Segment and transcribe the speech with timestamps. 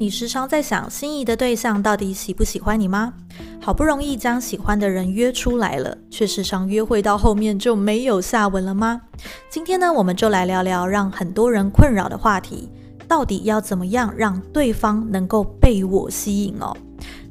[0.00, 3.12] 你时常在想心仪的对象到底喜不喜欢你吗？
[3.60, 9.02] 好不容易将喜欢的人约出来了，却时常约会到后面就没有下文了吗？
[9.50, 12.70] 今天呢，我们就来聊聊让很多人困扰的话题，
[13.06, 16.74] 到底要怎么样让对方能够被我吸引哦？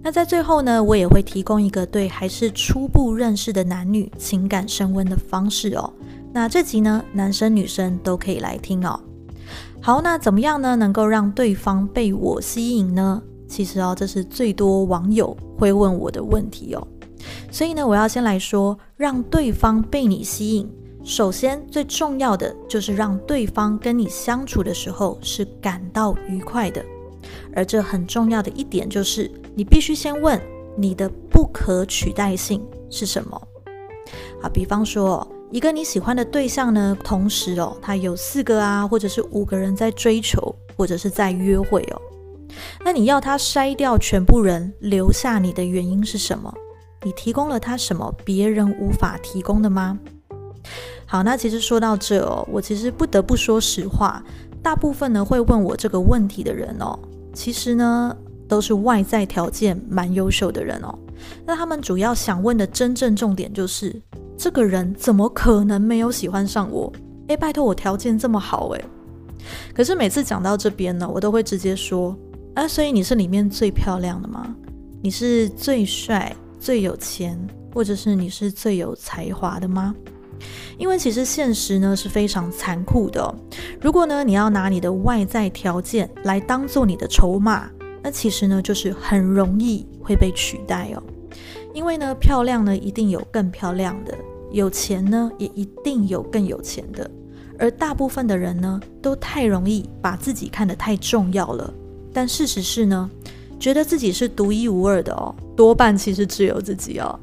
[0.04, 5.92] 那在最后呢，我也会提供一个对还是初步认识的男女情感升温的方式哦。
[6.32, 9.00] 那这集呢，男生女生都可以来听哦。
[9.82, 10.76] 好，那怎么样呢？
[10.76, 13.22] 能够让对方被我吸引呢？
[13.48, 16.88] 其实哦，这是最多网友会问我的问题哦。
[17.50, 20.70] 所以呢，我要先来说，让对方被你吸引，
[21.04, 26.84] 首先最重要的就是让对方跟你相处的时候是感到愉快的。
[27.56, 30.40] 而这很重要的一点就是，你必须先问
[30.78, 33.42] 你的不可取代性是什么。
[34.42, 35.26] 好，比方说。
[35.52, 42.02] 一个你喜欢的对象呢，同时哦，他有四个啊，或者是五个人在追求，或者是在约会哦。
[42.86, 46.54] 那你要他筛掉全部人，留下你的原因是什么？
[47.04, 49.98] 你提供了他什么别人无法提供的吗？
[51.08, 54.24] 好，那其实说到这哦，我其实不得不说实话，
[54.62, 56.98] 大部分呢会问我这个问题的人哦，
[57.34, 58.16] 其实呢
[58.48, 60.94] 都是外在条件蛮优秀的人哦。
[61.44, 64.00] 那他们主要想问的真正重点就是。
[64.40, 66.90] 这个人怎么可能没有喜欢上我？
[67.28, 68.86] 诶，拜托我条件这么好诶。
[69.76, 72.18] 可是每次讲到这边呢，我都会直接说：
[72.56, 74.56] 啊，所以你是里面最漂亮的吗？
[75.02, 77.38] 你是最帅、最有钱，
[77.74, 79.94] 或者是你是最有才华的吗？
[80.78, 83.36] 因为其实现实呢是非常残酷的。
[83.82, 87.70] 如果呢你要拿你的外在条件来当做你的筹码，
[88.02, 91.04] 那其实呢就是很容易会被取代哦。
[91.74, 94.18] 因为呢漂亮呢一定有更漂亮的。
[94.52, 97.10] 有钱呢，也一定有更有钱的，
[97.58, 101.74] 而大部分的人呢，都太容易把自己看得太重要了。
[102.12, 103.10] 但事实是呢，
[103.60, 107.20] 觉得自己是独一无二的哦，多半其实只有自己哦。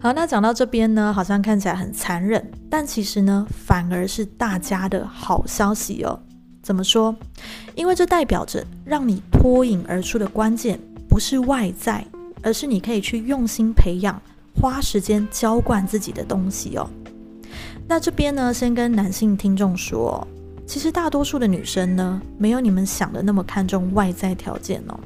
[0.00, 6.18] 好，那讲到这边呢，好像看起来很残忍，但其实呢，反而是大家的好消息哦。
[6.62, 7.14] 怎么说？
[7.74, 12.04] 因为这代表着让你脱颖而出的关键不是外在，
[12.42, 14.20] 而是你可以去用心培养。
[14.60, 16.88] 花时间浇灌自己的东西哦。
[17.86, 20.26] 那这边呢，先跟男性听众说，
[20.66, 24.98] 其实大多数的女生呢，没有你们想的那么看重外在条件哦。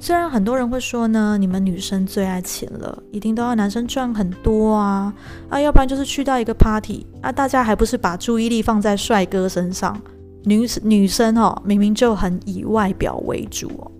[0.00, 5.14] 虽然很多人会说呢，你们女生最爱钱了，一定都要男生赚很多啊
[5.48, 9.96] 啊，要不然就是去到一个 party 啊，大家还不是把注意力放在帅哥身上，
[10.42, 13.91] 女女生哦，明明就很以外表为主哦。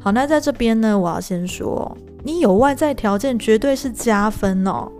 [0.00, 1.96] 好，那在这边呢，我要先说。
[2.22, 4.92] 你有外在条件绝对是加分哦，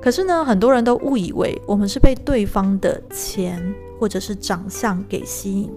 [0.00, 3.60] 可是呢，很多人都误以为我们是被对方的钱
[3.98, 5.72] 或者是长相给吸引，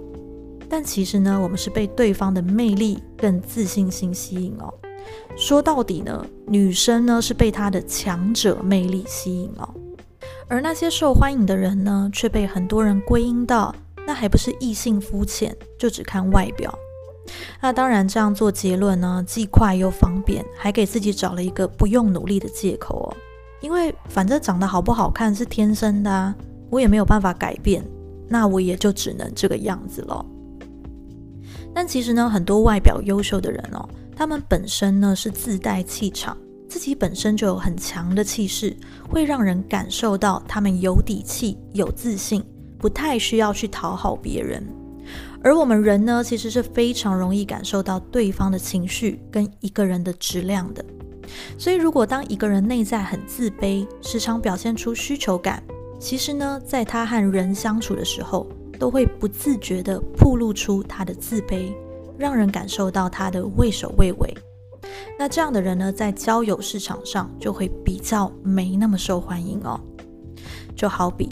[0.69, 4.72] 但其实呢，我们是被对方的魅力跟自信心吸引哦。
[5.36, 9.68] 说到底呢，女生呢是被她的强者魅力吸引哦，
[10.48, 13.74] 而那些受欢迎的人呢，却被很多人归因到
[14.06, 16.72] 那还不是异性肤浅，就只看外表。
[17.62, 23.18] 那当然，这样做结论呢，既快又方便，还给自己找了一个不用努力的借口哦。
[23.62, 26.36] 因为反正长得好不好看是天生的啊，
[26.69, 27.84] 我也没有办法改变，
[28.28, 30.25] 那我也就只能这个样子了。
[31.74, 36.36] 但其实呢，很多外表优秀的人哦，他们本身呢是自带气场，
[36.68, 38.75] 自己本身就有很强的气势，
[39.08, 42.44] 会让人感受到他们有底气、有自信，
[42.78, 44.66] 不太需要去讨好别人。
[45.44, 50.85] 而我们人呢，其实是非常容易感受到对方的情绪跟一个人的质量的。
[51.57, 55.63] 所以，如果当一个人内在很自卑，时常表现出需求感，
[56.00, 58.47] 其实呢，在他和人相处的时候，
[58.78, 61.74] 都会不自觉地暴露出他的自卑，
[62.18, 64.35] 让人感受到他的畏首畏尾。
[65.18, 69.80] 那这样的人呢，在交友市场上就会比较没那么受欢迎哦。
[70.75, 71.30] 就好比，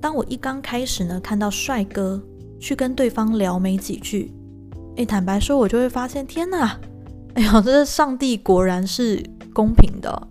[0.00, 2.22] 当我一刚开始呢，看到帅哥。
[2.60, 4.32] 去跟对方聊没几句，
[4.96, 6.78] 诶，坦白说，我就会发现，天哪，
[7.34, 9.22] 哎呦，这上帝果然是
[9.52, 10.28] 公平的，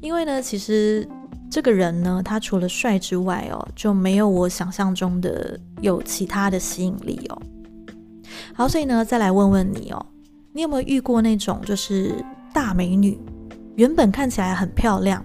[0.00, 1.06] 因为呢，其实
[1.50, 7.42] 这个人呢，他除了帅之外哦，就没有我想象中的有其他的吸引力哦。
[8.54, 10.06] 好，所以呢，再来问问你哦，
[10.52, 12.14] 你有没有遇过那种就是
[12.52, 13.18] 大美女，
[13.76, 15.24] 原本看起来很漂亮，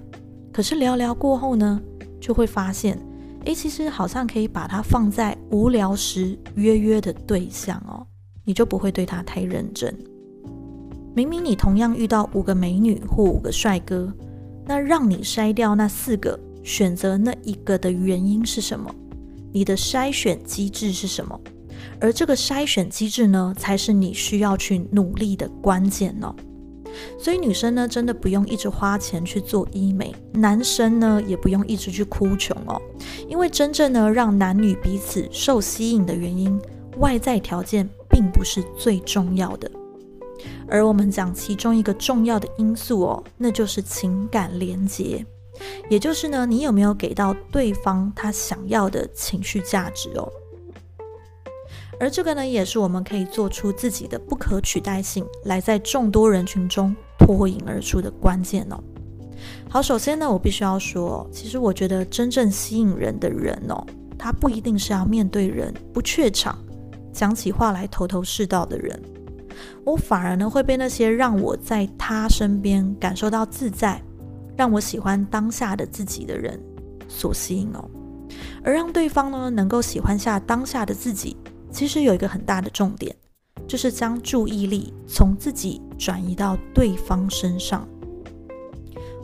[0.51, 1.81] 可是聊聊过后呢，
[2.19, 2.98] 就会发现。
[3.45, 8.06] 诶，其实好像可以把它放在无聊时约约的对象哦，
[8.45, 9.94] 你就不会对他太认真。
[11.16, 14.12] 明明你同样遇到五个美女或五个帅哥，
[14.66, 18.90] 那让你筛掉那四个，选择那一个的原因是什么？
[19.51, 21.40] 你的筛选机制是什么？
[22.00, 26.34] 而这个筛选机制呢，才是你需要去努力的关键哦。
[27.17, 32.81] 所以女生呢，真的不用一直花钱去做医美，男生呢，也不用一直去哭穷哦。
[33.27, 36.59] 因为真正呢，让男女彼此受吸引的原因，
[36.97, 39.69] 外在条件并不是最重要的。
[40.67, 45.25] 而我们讲其中一个重要的因素哦，那就是情感连接，
[45.89, 50.31] 也就是呢，你有没有给到对方他想要的情绪价值哦。
[52.03, 58.77] 而这个呢，也是我们可以做出自己的不可取代性，来在众多人群中脱颖而出的关键哦。
[59.69, 63.81] 好，首先呢，我必须要说，其实我觉得真正吸引人的人哦，
[64.17, 66.57] 他不一定是要面对人不怯场，
[67.13, 69.01] 讲起话来头头是道的人，
[69.85, 74.01] 我反而呢会被那些让我在他身边感受到自在，
[74.57, 76.59] 让我喜欢当下的自己的人
[77.07, 77.89] 所吸引哦。
[78.61, 81.38] 而让对方呢能够喜欢下当下的自己。
[81.73, 83.13] 其实有一个很大的重点，
[83.67, 87.87] 就是将注意力从自己转移到对方身上。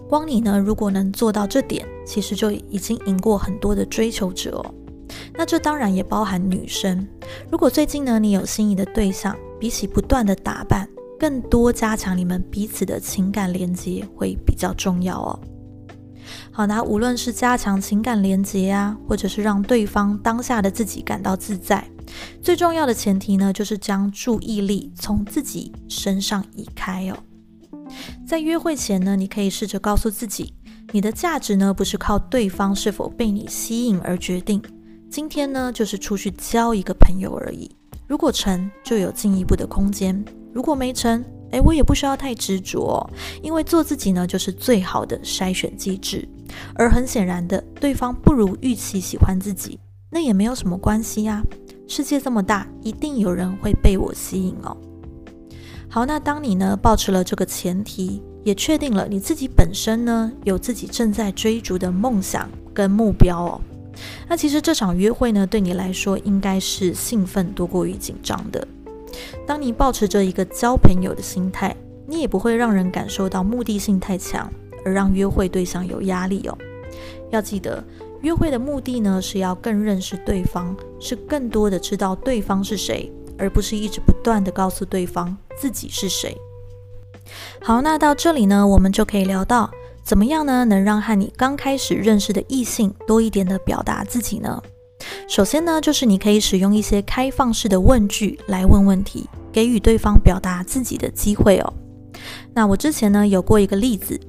[0.09, 4.73] 光你呢，如果能做到这点，其实就已经赢过很多的追求者哦。
[5.35, 7.07] 那这当然也包含女生。
[7.51, 15.39] 如果最近呢，你有心仪的对象，比起不断的打扮，更多加强你们彼此的情感连接会比较重要哦。
[16.51, 21.87] 好，那无论是加强情感连接啊，或者是让对方当下的自己感到自在。
[22.41, 27.17] 最重要的前提呢，就是将注意力从自己身上移开哦。
[28.27, 30.53] 在约会前呢，你可以试着告诉自己，
[30.91, 34.61] 你的价值呢不是靠对方是否被你吸引而决定。
[35.09, 37.69] 今天呢，就是出去交一个朋友而已。
[38.07, 40.15] 如果成就有进一步的空间；
[40.53, 43.07] 如果没成，诶，我也不需要太执着，
[43.41, 46.27] 因为做自己呢，就是最好的筛选机制。
[46.75, 49.79] 而很显然的，对方不如预期喜欢自己，
[50.11, 51.43] 那也没有什么关系呀。
[51.89, 54.77] 世界这么大，一定有人会被我吸引哦。
[55.89, 63.61] 好，那当你呢，保持了这个前提，也确定了你自己本身呢，有自己正在追逐的梦想跟目标哦。
[64.27, 68.65] 那其实这场约会呢，对你来说应该是兴奋多过于紧张的。
[69.47, 71.75] 当你保持着一个交朋友的心态，
[72.05, 74.47] 你也不会让人感受到目的性太强，
[74.85, 76.55] 而让约会对象有压力哦。
[77.31, 77.83] 要记得。
[78.21, 86.35] 约会的目的呢，是要更认识对方，是更多的知道对方是谁，而不是一直不断的告诉对方自己是谁。
[87.61, 89.69] 好，那到这里呢，我们就可以聊到
[90.03, 94.61] 怎么样呢，能让和你刚开始认识的异性多一点的表达自己呢？
[95.27, 101.73] 首先呢，就是你可以使用一些开放式的问句来问问题，给予对方表达自己的机会哦。
[102.53, 104.19] 那我之前呢有过一个例子。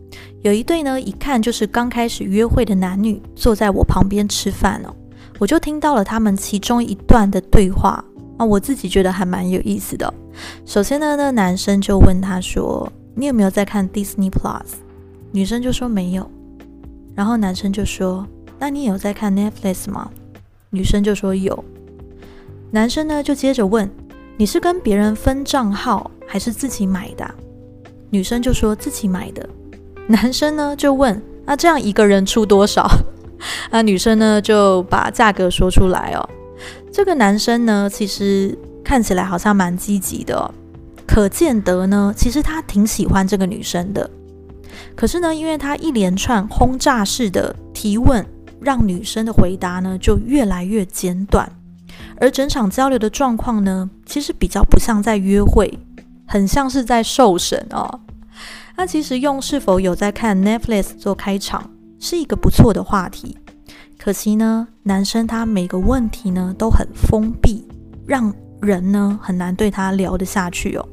[0.43, 4.95] 有一对呢，一看就是刚开始约会的男女，坐在我旁边吃饭哦，
[5.39, 8.03] 我就听到了他们其中一段的对话
[8.39, 10.13] 啊，我自己觉得还蛮有意思的。
[10.65, 14.81] 首先呢，那男生就问他说：“你有没有在看 Disney Plus？”
[15.31, 16.31] 女生就说没有，
[17.15, 18.27] 然后男生就说
[18.59, 20.11] ：“那你有在看 Netflix 吗？”
[20.71, 21.63] 女生就说有。
[22.71, 23.91] 男生呢就接着问
[24.39, 27.31] ：“你是跟别人分账号还是自己买的？”
[28.11, 29.49] 女生就说自己买的。
[30.07, 32.89] 男生呢就问：“那这样一个人出多少？”
[33.71, 36.29] 啊，女生呢就把价格说出来哦。
[36.93, 40.53] 这个男生呢，其实看起来好像蛮积极的，
[41.06, 44.11] 可见得呢，其实他挺喜欢这个女生的。
[44.94, 48.27] 可是呢，因为他一连串轰炸式的提问，
[48.61, 51.51] 让女生的回答呢就越来越简短，
[52.17, 55.79] 而整场交流的状况呢，其实比较不像在约会，
[56.27, 58.01] 很像是在受审哦。
[58.81, 63.37] 那其实用是否有在看 Netflix 做开场是一个不错的话题，
[63.99, 67.69] 可惜呢，男生他每个问题呢都很封闭，
[68.06, 70.89] 让人呢很难对他聊得下去哦。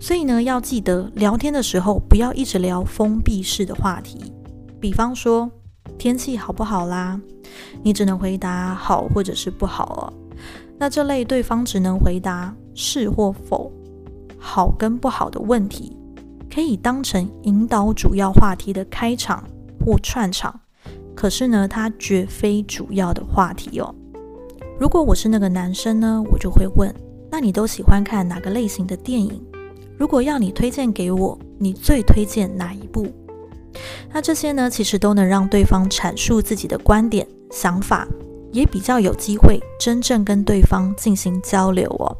[0.00, 4.32] 所以呢，要记得聊天的时候不要一直聊封闭式的话题，
[4.80, 5.50] 比方说
[5.98, 7.20] 天气好不好啦，
[7.82, 10.34] 你只能回答好或者是不好哦。
[10.78, 13.70] 那这类对方只能回答是或否，
[14.38, 15.94] 好跟不好的问题。
[16.52, 19.42] 可以当成引导主要话题的开场
[19.82, 20.60] 或串场，
[21.14, 23.94] 可是呢，它绝非主要的话题哦。
[24.78, 26.94] 如果我是那个男生呢，我就会问：
[27.30, 29.42] 那你都喜欢看哪个类型的电影？
[29.96, 33.06] 如果要你推荐给我，你最推荐哪一部？
[34.12, 38.06] 那这些呢，其实都能让对方阐述自己的观点、想法，
[38.52, 42.14] 也比较有机会真正跟对方进行交流哦。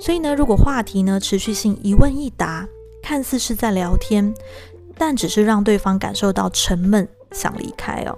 [0.00, 2.66] 所以呢，如果话题呢持续性一问一答。
[3.04, 4.32] 看似是在聊天，
[4.96, 8.16] 但只是让对方感受到沉闷，想离开哦。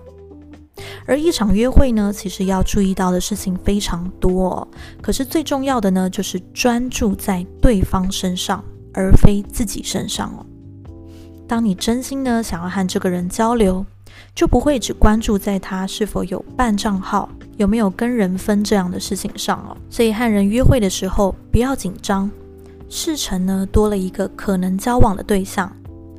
[1.05, 4.69] 而一场约会呢，其实要注意到的事情非常多，哦
[5.03, 8.65] 可是最重要的呢，就是专注在对方身上，
[8.95, 10.47] 而非自己身上哦。
[11.49, 13.85] 当你真心呢想要和这个人交流，
[14.37, 19.77] 就不会只关注在他是否有办账号、有没有跟人分这样的事情上哦。
[19.91, 22.31] 所以和人约会的时候不要紧张，
[22.89, 25.71] 事成呢多了一个可能交往的对象，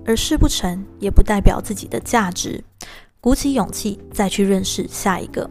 [0.06, 2.64] 而事不成也不代表自己的价值。
[3.20, 5.50] 鼓起勇气再去认识下一个。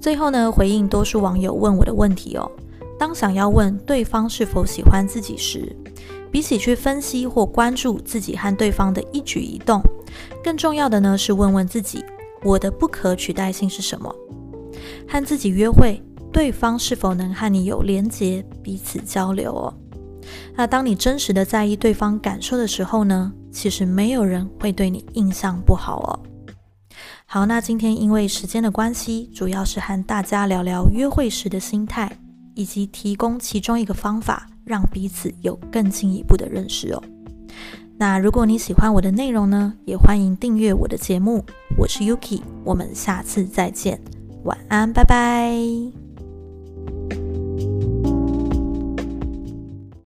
[0.00, 2.50] 最后呢，回应多数网友问我的问题哦。
[2.98, 5.74] 当想要问对方是否喜欢自己时，
[6.30, 9.82] 比起去分析或关注自己和对方的一举一动，
[10.42, 12.04] 更重要的呢是问问自己：
[12.42, 14.14] 我的不可取代性是什么？
[15.06, 19.74] 和自己约会，对方是否能和你有连结，彼此交流哦？
[20.56, 26.20] 那当你真实的在意对方感受的时候呢，其实没有人会对你印象不好哦。
[27.26, 32.10] 好，那今天因为时间的关系，主要是和大家聊聊约会时的心态，
[32.54, 37.02] 以及提供其中一个方法，让彼此有更进一步的认识哦。
[37.98, 41.44] 那如果你喜欢我的内容呢，也欢迎订阅我的节目。
[41.76, 44.00] 我是 Yuki，我们下次再见，
[44.44, 47.27] 晚安，拜拜。